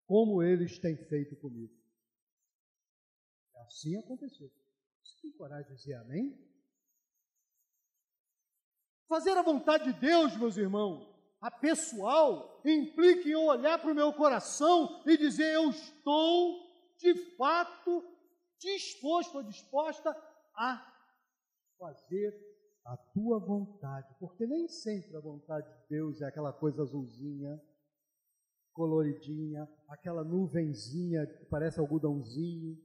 [0.05, 1.73] como eles têm feito comigo.
[3.55, 4.51] Assim aconteceu.
[5.01, 6.37] Você tem coragem de dizer amém?
[9.07, 11.14] Fazer a vontade de Deus, meus irmãos,
[11.45, 16.57] a pessoal, implica em olhar para o meu coração e dizer: eu estou
[16.97, 18.03] de fato
[18.59, 20.09] disposto ou disposta
[20.55, 20.91] a
[21.77, 22.33] fazer
[22.83, 27.61] a tua vontade, porque nem sempre a vontade de Deus é aquela coisa azulzinha,
[28.73, 32.75] coloridinha, aquela nuvenzinha que parece algodãozinho.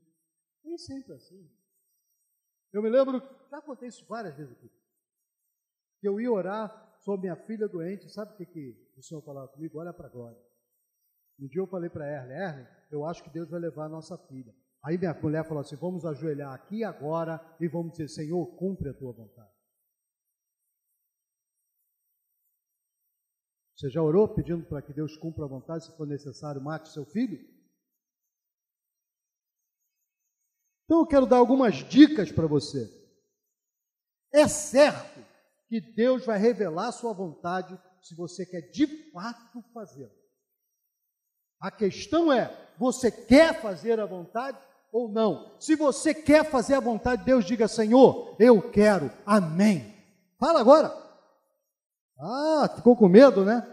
[0.62, 1.50] Nem sempre assim.
[2.74, 4.70] Eu me lembro, já contei isso várias vezes aqui,
[5.98, 9.48] que eu ia orar sobre minha filha doente, sabe o que, que o Senhor falava
[9.48, 9.78] comigo?
[9.78, 10.38] Olha para a glória.
[11.38, 14.16] Um dia eu falei para Erle, Erle, eu acho que Deus vai levar a nossa
[14.28, 14.54] filha.
[14.84, 18.94] Aí minha mulher falou assim: vamos ajoelhar aqui agora e vamos dizer, Senhor, cumpre a
[18.94, 19.50] tua vontade.
[23.76, 27.06] Você já orou pedindo para que Deus cumpra a vontade, se for necessário, mate seu
[27.06, 27.38] filho?
[30.84, 32.86] Então eu quero dar algumas dicas para você.
[34.34, 35.09] É certo
[35.70, 40.10] que Deus vai revelar a sua vontade se você quer de fato fazê-la.
[41.60, 44.58] A questão é: você quer fazer a vontade
[44.92, 45.54] ou não?
[45.60, 49.12] Se você quer fazer a vontade de Deus, diga: Senhor, eu quero.
[49.24, 49.94] Amém.
[50.40, 50.92] Fala agora.
[52.18, 53.64] Ah, ficou com medo, né?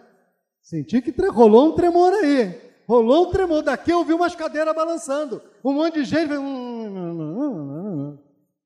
[0.62, 2.62] Senti que rolou um tremor aí.
[2.88, 3.64] Rolou um tremor.
[3.64, 5.42] Daqui eu vi umas cadeiras balançando.
[5.64, 6.30] Um monte de gente.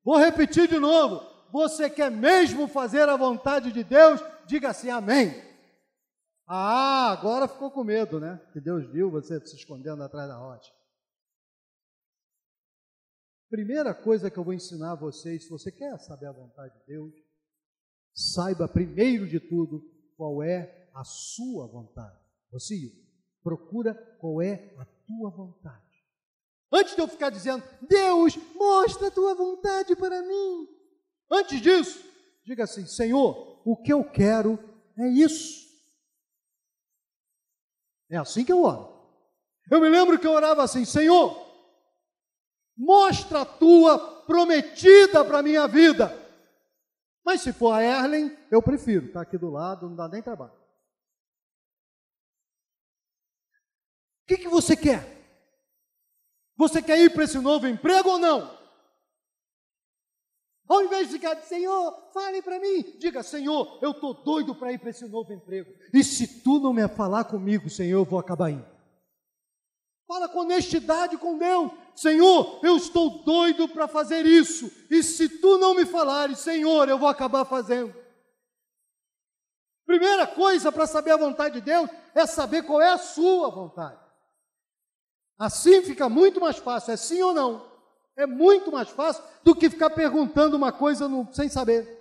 [0.04, 1.31] Vou repetir de novo.
[1.52, 4.22] Você quer mesmo fazer a vontade de Deus?
[4.46, 5.34] Diga assim, amém.
[6.46, 8.40] Ah, agora ficou com medo, né?
[8.54, 10.72] Que Deus viu você se escondendo atrás da rocha.
[13.50, 16.86] Primeira coisa que eu vou ensinar a vocês, se você quer saber a vontade de
[16.86, 17.12] Deus,
[18.14, 19.84] saiba primeiro de tudo
[20.16, 22.18] qual é a sua vontade.
[22.50, 22.74] Você
[23.42, 25.82] procura qual é a tua vontade.
[26.72, 30.81] Antes de eu ficar dizendo, Deus, mostra a tua vontade para mim.
[31.32, 32.04] Antes disso,
[32.44, 34.58] diga assim: Senhor, o que eu quero
[34.98, 35.62] é isso.
[38.10, 38.92] É assim que eu oro.
[39.70, 41.34] Eu me lembro que eu orava assim: Senhor,
[42.76, 46.18] mostra a tua prometida para a minha vida.
[47.24, 50.52] Mas se for a Erlen, eu prefiro, está aqui do lado, não dá nem trabalho.
[54.22, 55.20] O que, que você quer?
[56.56, 58.61] Você quer ir para esse novo emprego ou não?
[60.72, 64.78] Ao invés de ficar, Senhor, fale para mim, diga, Senhor, eu estou doido para ir
[64.78, 65.70] para esse novo emprego.
[65.92, 68.64] E se tu não me falar comigo, Senhor, eu vou acabar indo.
[70.08, 71.72] Fala com honestidade com Deus.
[71.94, 74.72] Senhor, eu estou doido para fazer isso.
[74.90, 77.94] E se tu não me falares, Senhor, eu vou acabar fazendo.
[79.84, 84.00] Primeira coisa para saber a vontade de Deus é saber qual é a sua vontade.
[85.38, 87.71] Assim fica muito mais fácil, é sim ou não.
[88.16, 92.00] É muito mais fácil do que ficar perguntando uma coisa no, sem saber.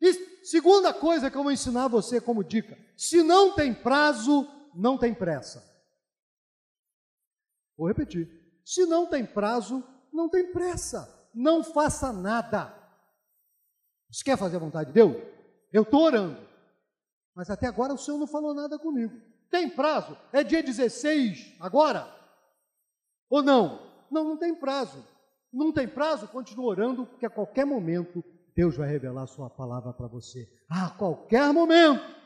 [0.00, 0.12] E
[0.44, 5.14] segunda coisa que eu vou ensinar você como dica: se não tem prazo, não tem
[5.14, 5.62] pressa.
[7.76, 8.28] Vou repetir.
[8.64, 11.28] Se não tem prazo, não tem pressa.
[11.32, 12.74] Não faça nada.
[14.10, 15.16] Você quer fazer a vontade de Deus?
[15.72, 16.48] Eu estou orando.
[17.34, 19.14] Mas até agora o Senhor não falou nada comigo.
[19.50, 20.18] Tem prazo?
[20.32, 22.12] É dia 16 agora?
[23.30, 23.86] Ou não?
[24.10, 25.06] Não, não tem prazo.
[25.52, 26.28] Não tem prazo?
[26.28, 28.22] Continue orando, porque a qualquer momento
[28.54, 30.48] Deus vai revelar a sua palavra para você.
[30.68, 32.18] A qualquer momento.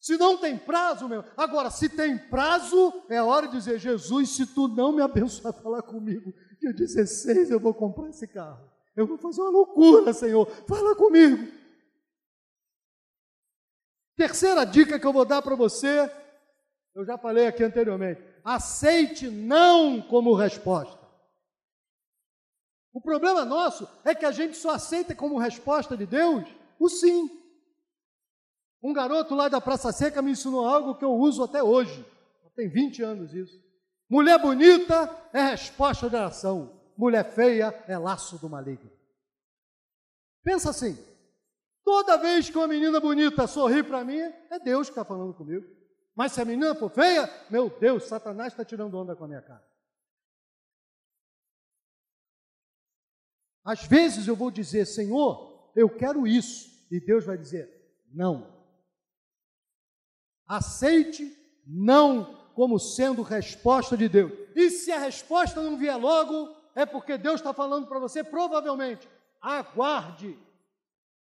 [0.00, 1.24] Se não tem prazo, meu.
[1.36, 5.82] Agora, se tem prazo, é hora de dizer: Jesus, se tu não me abençoar, falar
[5.82, 8.70] comigo, dia 16 eu vou comprar esse carro.
[8.96, 10.46] Eu vou fazer uma loucura, Senhor.
[10.66, 11.52] Fala comigo.
[14.16, 16.10] Terceira dica que eu vou dar para você,
[16.94, 21.05] eu já falei aqui anteriormente: aceite não como resposta.
[22.96, 26.48] O problema nosso é que a gente só aceita como resposta de Deus
[26.80, 27.28] o sim.
[28.82, 32.06] Um garoto lá da Praça Seca me ensinou algo que eu uso até hoje.
[32.54, 33.60] Tem 20 anos isso.
[34.08, 36.80] Mulher bonita é resposta de oração.
[36.96, 38.90] Mulher feia é laço do maligno.
[40.42, 40.96] Pensa assim.
[41.84, 45.66] Toda vez que uma menina bonita sorri para mim, é Deus que está falando comigo.
[46.14, 49.42] Mas se a menina for feia, meu Deus, Satanás está tirando onda com a minha
[49.42, 49.75] cara.
[53.66, 56.70] Às vezes eu vou dizer, Senhor, eu quero isso.
[56.88, 57.68] E Deus vai dizer,
[58.14, 58.46] não.
[60.46, 64.30] Aceite não como sendo resposta de Deus.
[64.54, 69.08] E se a resposta não vier logo, é porque Deus está falando para você, provavelmente.
[69.42, 70.38] Aguarde,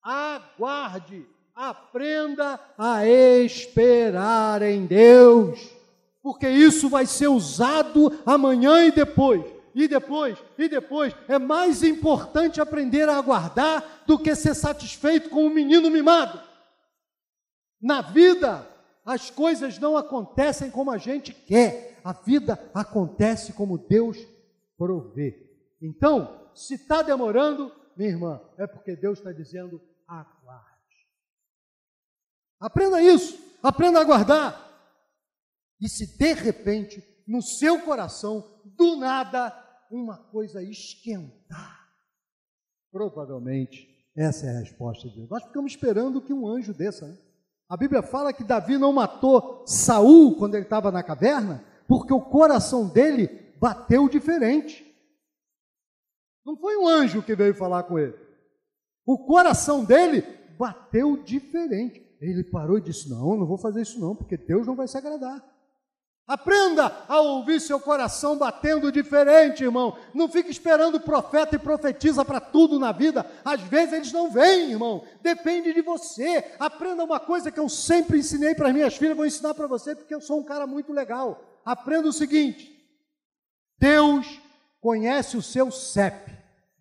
[0.02, 1.24] aguarde,
[1.54, 5.60] aprenda a esperar em Deus,
[6.20, 9.44] porque isso vai ser usado amanhã e depois.
[9.74, 15.46] E depois, e depois, é mais importante aprender a aguardar do que ser satisfeito com
[15.46, 16.40] um menino mimado.
[17.80, 18.68] Na vida,
[19.04, 24.18] as coisas não acontecem como a gente quer, a vida acontece como Deus
[24.76, 25.50] provê.
[25.80, 30.70] Então, se está demorando, minha irmã, é porque Deus está dizendo: aguarde.
[32.60, 34.70] Aprenda isso, aprenda a aguardar.
[35.80, 39.50] E se de repente, no seu coração, do nada,
[39.92, 41.88] uma coisa esquentar,
[42.90, 45.30] provavelmente essa é a resposta de Deus.
[45.30, 47.18] Nós ficamos esperando que um anjo desça, né?
[47.68, 52.20] A Bíblia fala que Davi não matou Saul quando ele estava na caverna, porque o
[52.20, 53.28] coração dele
[53.58, 54.84] bateu diferente.
[56.44, 58.14] Não foi um anjo que veio falar com ele.
[59.06, 60.22] O coração dele
[60.58, 62.02] bateu diferente.
[62.20, 64.98] Ele parou e disse: Não, não vou fazer isso não, porque Deus não vai se
[64.98, 65.42] agradar.
[66.26, 69.98] Aprenda a ouvir seu coração batendo diferente, irmão.
[70.14, 73.26] Não fique esperando profeta e profetiza para tudo na vida.
[73.44, 75.04] Às vezes eles não vêm, irmão.
[75.20, 76.54] Depende de você.
[76.60, 80.14] Aprenda uma coisa que eu sempre ensinei para minhas filhas, vou ensinar para você porque
[80.14, 81.60] eu sou um cara muito legal.
[81.64, 82.72] Aprenda o seguinte:
[83.76, 84.40] Deus
[84.80, 86.30] conhece o seu CEP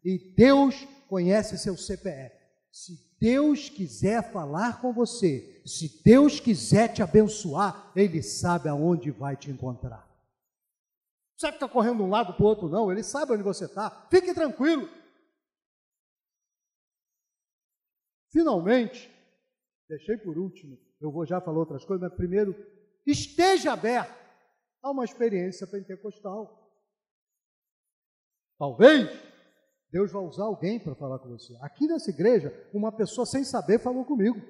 [0.06, 2.36] e Deus conhece seu CPF.
[2.72, 9.38] Se Deus quiser falar com você, se Deus quiser te abençoar, Ele sabe aonde vai
[9.38, 10.10] te encontrar.
[11.40, 12.92] Não que está correndo de um lado para o outro, não.
[12.92, 14.08] Ele sabe onde você está.
[14.10, 14.90] Fique tranquilo.
[18.32, 19.10] Finalmente,
[19.88, 22.56] deixei por último, eu vou já falar outras coisas, mas primeiro,
[23.06, 24.16] esteja aberto
[24.82, 26.60] a uma experiência pentecostal.
[28.58, 29.31] Talvez
[29.92, 31.56] Deus vai usar alguém para falar com você.
[31.62, 34.42] Aqui nessa igreja, uma pessoa sem saber falou comigo.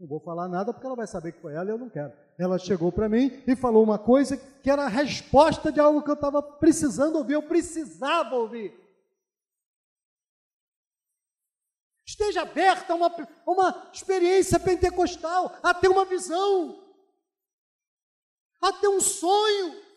[0.00, 2.12] Não vou falar nada porque ela vai saber que foi ela e eu não quero.
[2.36, 6.10] Ela chegou para mim e falou uma coisa que era a resposta de algo que
[6.10, 8.76] eu estava precisando ouvir, eu precisava ouvir.
[12.04, 16.82] Esteja aberta a uma, uma experiência pentecostal, a ter uma visão,
[18.60, 19.91] a ter um sonho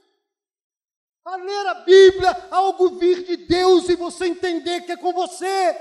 [1.26, 5.76] a ler a Bíblia, algo vir de Deus e você entender que é com você.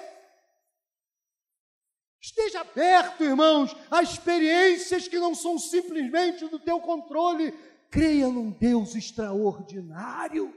[2.19, 7.53] Esteja aberto, irmãos, a experiências que não são simplesmente do teu controle.
[7.91, 10.53] Creia num Deus extraordinário.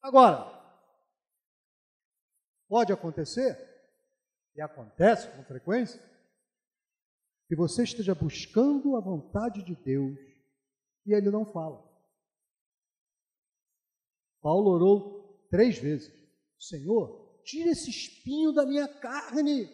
[0.00, 0.50] Agora,
[2.66, 3.56] pode acontecer,
[4.56, 6.02] e acontece com frequência,
[7.46, 10.33] que você esteja buscando a vontade de Deus
[11.06, 11.82] e ele não fala.
[14.40, 16.12] Paulo orou três vezes:
[16.58, 19.68] Senhor, tira esse espinho da minha carne.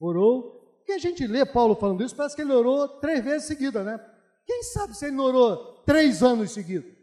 [0.00, 0.56] Orou.
[0.86, 3.98] Que a gente lê Paulo falando isso, parece que ele orou três vezes seguidas, né?
[4.46, 6.98] Quem sabe se ele não orou três anos seguidos?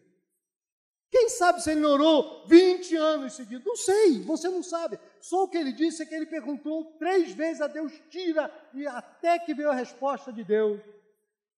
[1.12, 3.66] Quem sabe se ele orou 20 anos seguidos?
[3.66, 5.00] Não sei, você não sabe.
[5.22, 8.88] Só o que ele disse é que ele perguntou três vezes a Deus, tira, e
[8.88, 10.82] até que veio a resposta de Deus,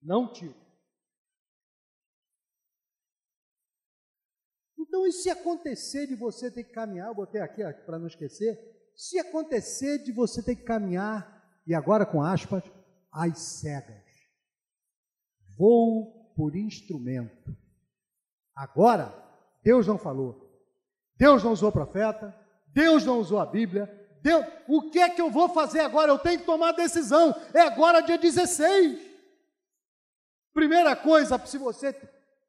[0.01, 0.53] não tira.
[4.87, 8.57] Então, e se acontecer de você ter que caminhar, eu botei aqui para não esquecer,
[8.95, 12.63] se acontecer de você ter que caminhar, e agora com aspas,
[13.11, 14.03] às cegas,
[15.57, 17.55] vou por instrumento.
[18.55, 19.13] Agora,
[19.61, 20.49] Deus não falou,
[21.17, 22.33] Deus não usou profeta,
[22.67, 26.11] Deus não usou a Bíblia, Deus, o que é que eu vou fazer agora?
[26.11, 28.99] Eu tenho que tomar decisão, é agora dia 16.
[30.53, 31.95] Primeira coisa, se você,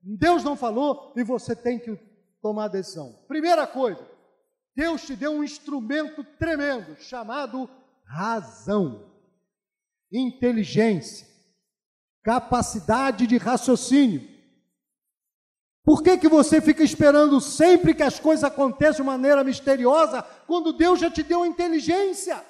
[0.01, 2.08] Deus não falou e você tem que
[2.41, 3.13] tomar decisão.
[3.27, 4.07] Primeira coisa,
[4.75, 7.69] Deus te deu um instrumento tremendo chamado
[8.05, 9.13] razão,
[10.11, 11.27] inteligência,
[12.23, 14.37] capacidade de raciocínio.
[15.85, 20.73] Por que, que você fica esperando sempre que as coisas aconteçam de maneira misteriosa, quando
[20.73, 22.45] Deus já te deu inteligência?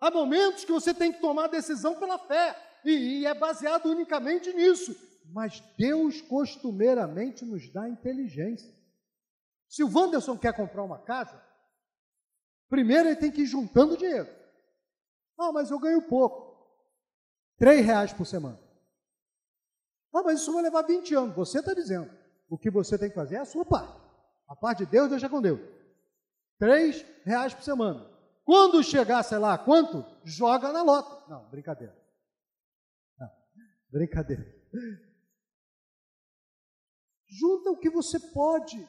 [0.00, 4.52] Há momentos que você tem que tomar decisão pela fé, e, e é baseado unicamente
[4.52, 4.94] nisso
[5.24, 8.72] mas Deus costumeiramente nos dá inteligência.
[9.68, 11.42] Se o Wanderson quer comprar uma casa,
[12.68, 14.28] primeiro ele tem que ir juntando dinheiro.
[15.38, 16.54] Ah, mas eu ganho pouco.
[17.56, 18.60] Três reais por semana.
[20.12, 21.34] Ah, mas isso vai levar 20 anos.
[21.34, 22.10] Você está dizendo.
[22.48, 24.00] O que você tem que fazer é a sua parte.
[24.46, 25.60] A parte de Deus, deixa com Deus.
[26.58, 28.08] Três reais por semana.
[28.44, 30.04] Quando chegar, sei lá, quanto?
[30.24, 31.28] Joga na lota.
[31.28, 31.96] Não, brincadeira.
[33.18, 33.30] Não,
[33.90, 34.44] brincadeira.
[37.36, 38.86] Junta o que você pode.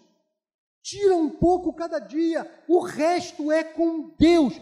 [0.83, 2.63] Tira um pouco cada dia.
[2.67, 4.53] O resto é com Deus.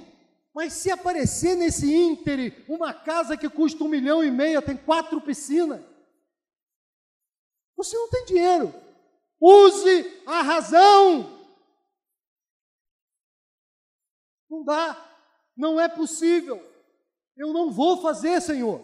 [0.53, 5.19] Mas se aparecer nesse íntere uma casa que custa um milhão e meio, tem quatro
[5.19, 5.81] piscinas,
[7.75, 8.73] você não tem dinheiro.
[9.41, 11.43] Use a razão.
[14.49, 15.09] Não dá.
[15.57, 16.63] Não é possível.
[17.35, 18.79] Eu não vou fazer, Senhor,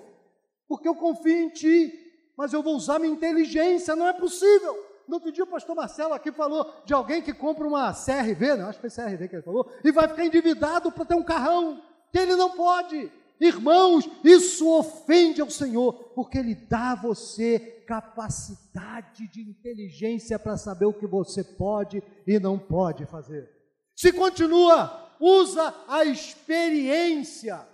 [0.68, 4.89] porque eu confio em Ti mas eu vou usar minha inteligência, não é possível.
[5.10, 8.70] No outro dia o pastor Marcelo aqui falou de alguém que compra uma CRV, não,
[8.70, 11.82] acho que foi CRV que ele falou, e vai ficar endividado para ter um carrão,
[12.12, 13.12] que ele não pode.
[13.42, 20.86] Irmãos, isso ofende ao Senhor, porque Ele dá a você capacidade de inteligência para saber
[20.86, 23.50] o que você pode e não pode fazer.
[23.96, 27.66] Se continua, usa a experiência.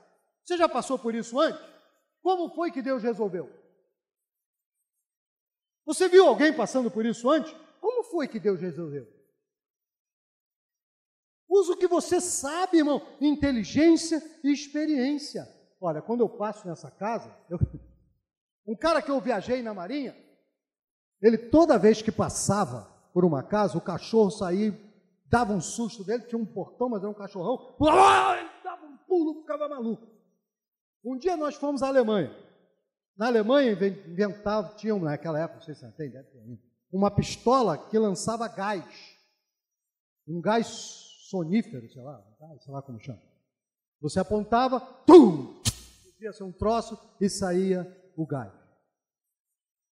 [0.43, 1.59] Você já passou por isso antes?
[2.21, 3.49] Como foi que Deus resolveu?
[5.85, 7.55] Você viu alguém passando por isso antes?
[7.79, 9.07] Como foi que Deus resolveu?
[11.47, 15.47] Usa o que você sabe, irmão, inteligência e experiência.
[15.79, 17.59] Olha, quando eu passo nessa casa, eu...
[18.67, 20.17] um cara que eu viajei na Marinha,
[21.21, 24.77] ele toda vez que passava por uma casa, o cachorro saía,
[25.27, 27.75] dava um susto dele, tinha um portão, mas era um cachorrão,
[28.39, 30.07] ele dava um pulo, ficava maluco.
[31.03, 32.35] Um dia nós fomos à Alemanha.
[33.17, 36.39] Na Alemanha inventavam, tinham naquela época, não sei se tem, deve ter
[36.91, 38.85] uma pistola que lançava gás.
[40.27, 40.67] Um gás
[41.29, 42.21] sonífero, sei lá,
[42.59, 43.21] sei lá como chama.
[44.01, 45.61] Você apontava, tum!
[46.13, 47.85] Podia ser um troço e saía
[48.17, 48.51] o gás.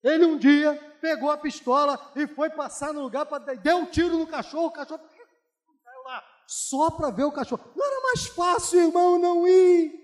[0.03, 4.17] Ele um dia pegou a pistola e foi passar no lugar para deu um tiro
[4.17, 4.99] no cachorro, o cachorro
[5.84, 7.71] caiu lá, só para ver o cachorro.
[7.76, 10.03] Não era mais fácil, irmão, não ir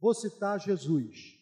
[0.00, 1.38] Vou citar Jesus.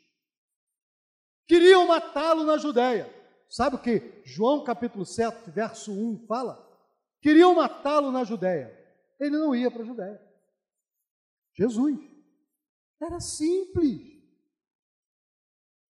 [1.47, 3.15] Queriam matá-lo na Judéia.
[3.49, 6.67] Sabe o que João capítulo 7, verso 1 fala?
[7.23, 8.77] Queriam matá-lo na Judéia.
[9.19, 10.21] Ele não ia para a Judéia.
[11.55, 11.99] Jesus.
[13.01, 14.19] Era simples.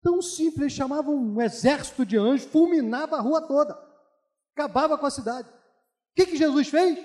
[0.00, 3.76] Tão simples, eles chamavam um exército de anjos, fulminava a rua toda,
[4.54, 5.48] acabava com a cidade.
[5.48, 5.52] O
[6.14, 7.04] que, que Jesus fez?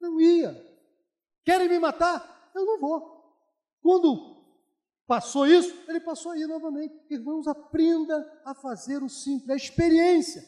[0.00, 0.64] Não ia.
[1.44, 2.50] Querem me matar?
[2.54, 3.16] Eu não vou.
[3.82, 4.35] Quando
[5.06, 5.72] Passou isso?
[5.86, 6.94] Ele passou aí novamente.
[7.08, 10.44] Irmãos, aprenda a fazer o simples, a experiência.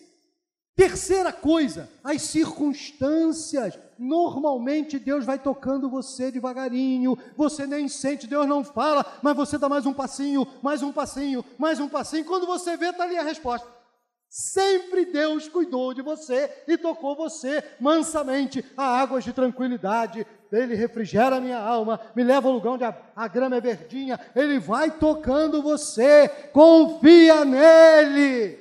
[0.75, 3.79] Terceira coisa, as circunstâncias.
[3.99, 9.69] Normalmente Deus vai tocando você devagarinho, você nem sente, Deus não fala, mas você dá
[9.69, 12.25] mais um passinho, mais um passinho, mais um passinho.
[12.25, 13.78] Quando você vê, está ali a resposta.
[14.29, 20.27] Sempre Deus cuidou de você e tocou você mansamente a águas de tranquilidade.
[20.53, 24.21] Ele refrigera a minha alma, me leva ao lugar onde a, a grama é verdinha.
[24.37, 26.29] Ele vai tocando você.
[26.53, 28.59] Confia nele.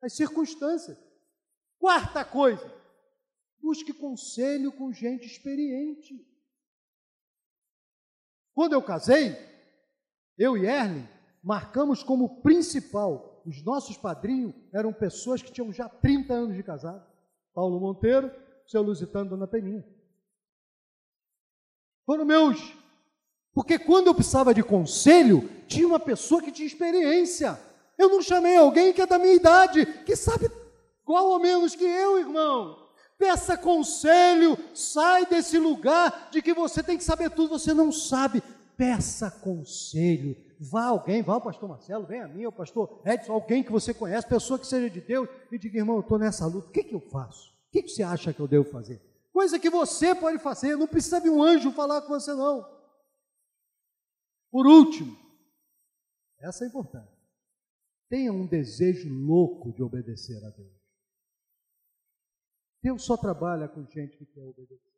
[0.00, 0.96] As circunstâncias.
[1.78, 2.72] Quarta coisa,
[3.60, 6.14] busque conselho com gente experiente.
[8.54, 9.36] Quando eu casei,
[10.38, 11.06] eu e Erlen,
[11.44, 17.04] marcamos como principal, os nossos padrinhos eram pessoas que tinham já 30 anos de casado.
[17.52, 18.30] Paulo Monteiro,
[18.66, 19.84] seu Lusitano, Dona Peninha.
[22.06, 22.74] Foram meus.
[23.52, 27.60] Porque quando eu precisava de conselho, tinha uma pessoa que tinha experiência.
[27.96, 30.50] Eu não chamei alguém que é da minha idade, que sabe
[31.02, 32.88] igual ou menos que eu, irmão.
[33.16, 38.42] Peça conselho, sai desse lugar de que você tem que saber tudo, você não sabe.
[38.76, 43.62] Peça conselho, Vá alguém, vá o pastor Marcelo, vem a mim, o pastor Edson, alguém
[43.62, 46.68] que você conhece, pessoa que seja de Deus, e diga, irmão, eu estou nessa luta,
[46.68, 47.50] o que, que eu faço?
[47.68, 49.00] O que, que você acha que eu devo fazer?
[49.32, 52.64] Coisa que você pode fazer, não precisa de um anjo falar com você, não.
[54.50, 55.16] Por último,
[56.38, 57.12] essa é importante.
[58.08, 60.72] Tenha um desejo louco de obedecer a Deus.
[62.80, 64.93] Deus só trabalha com gente que quer obedecer.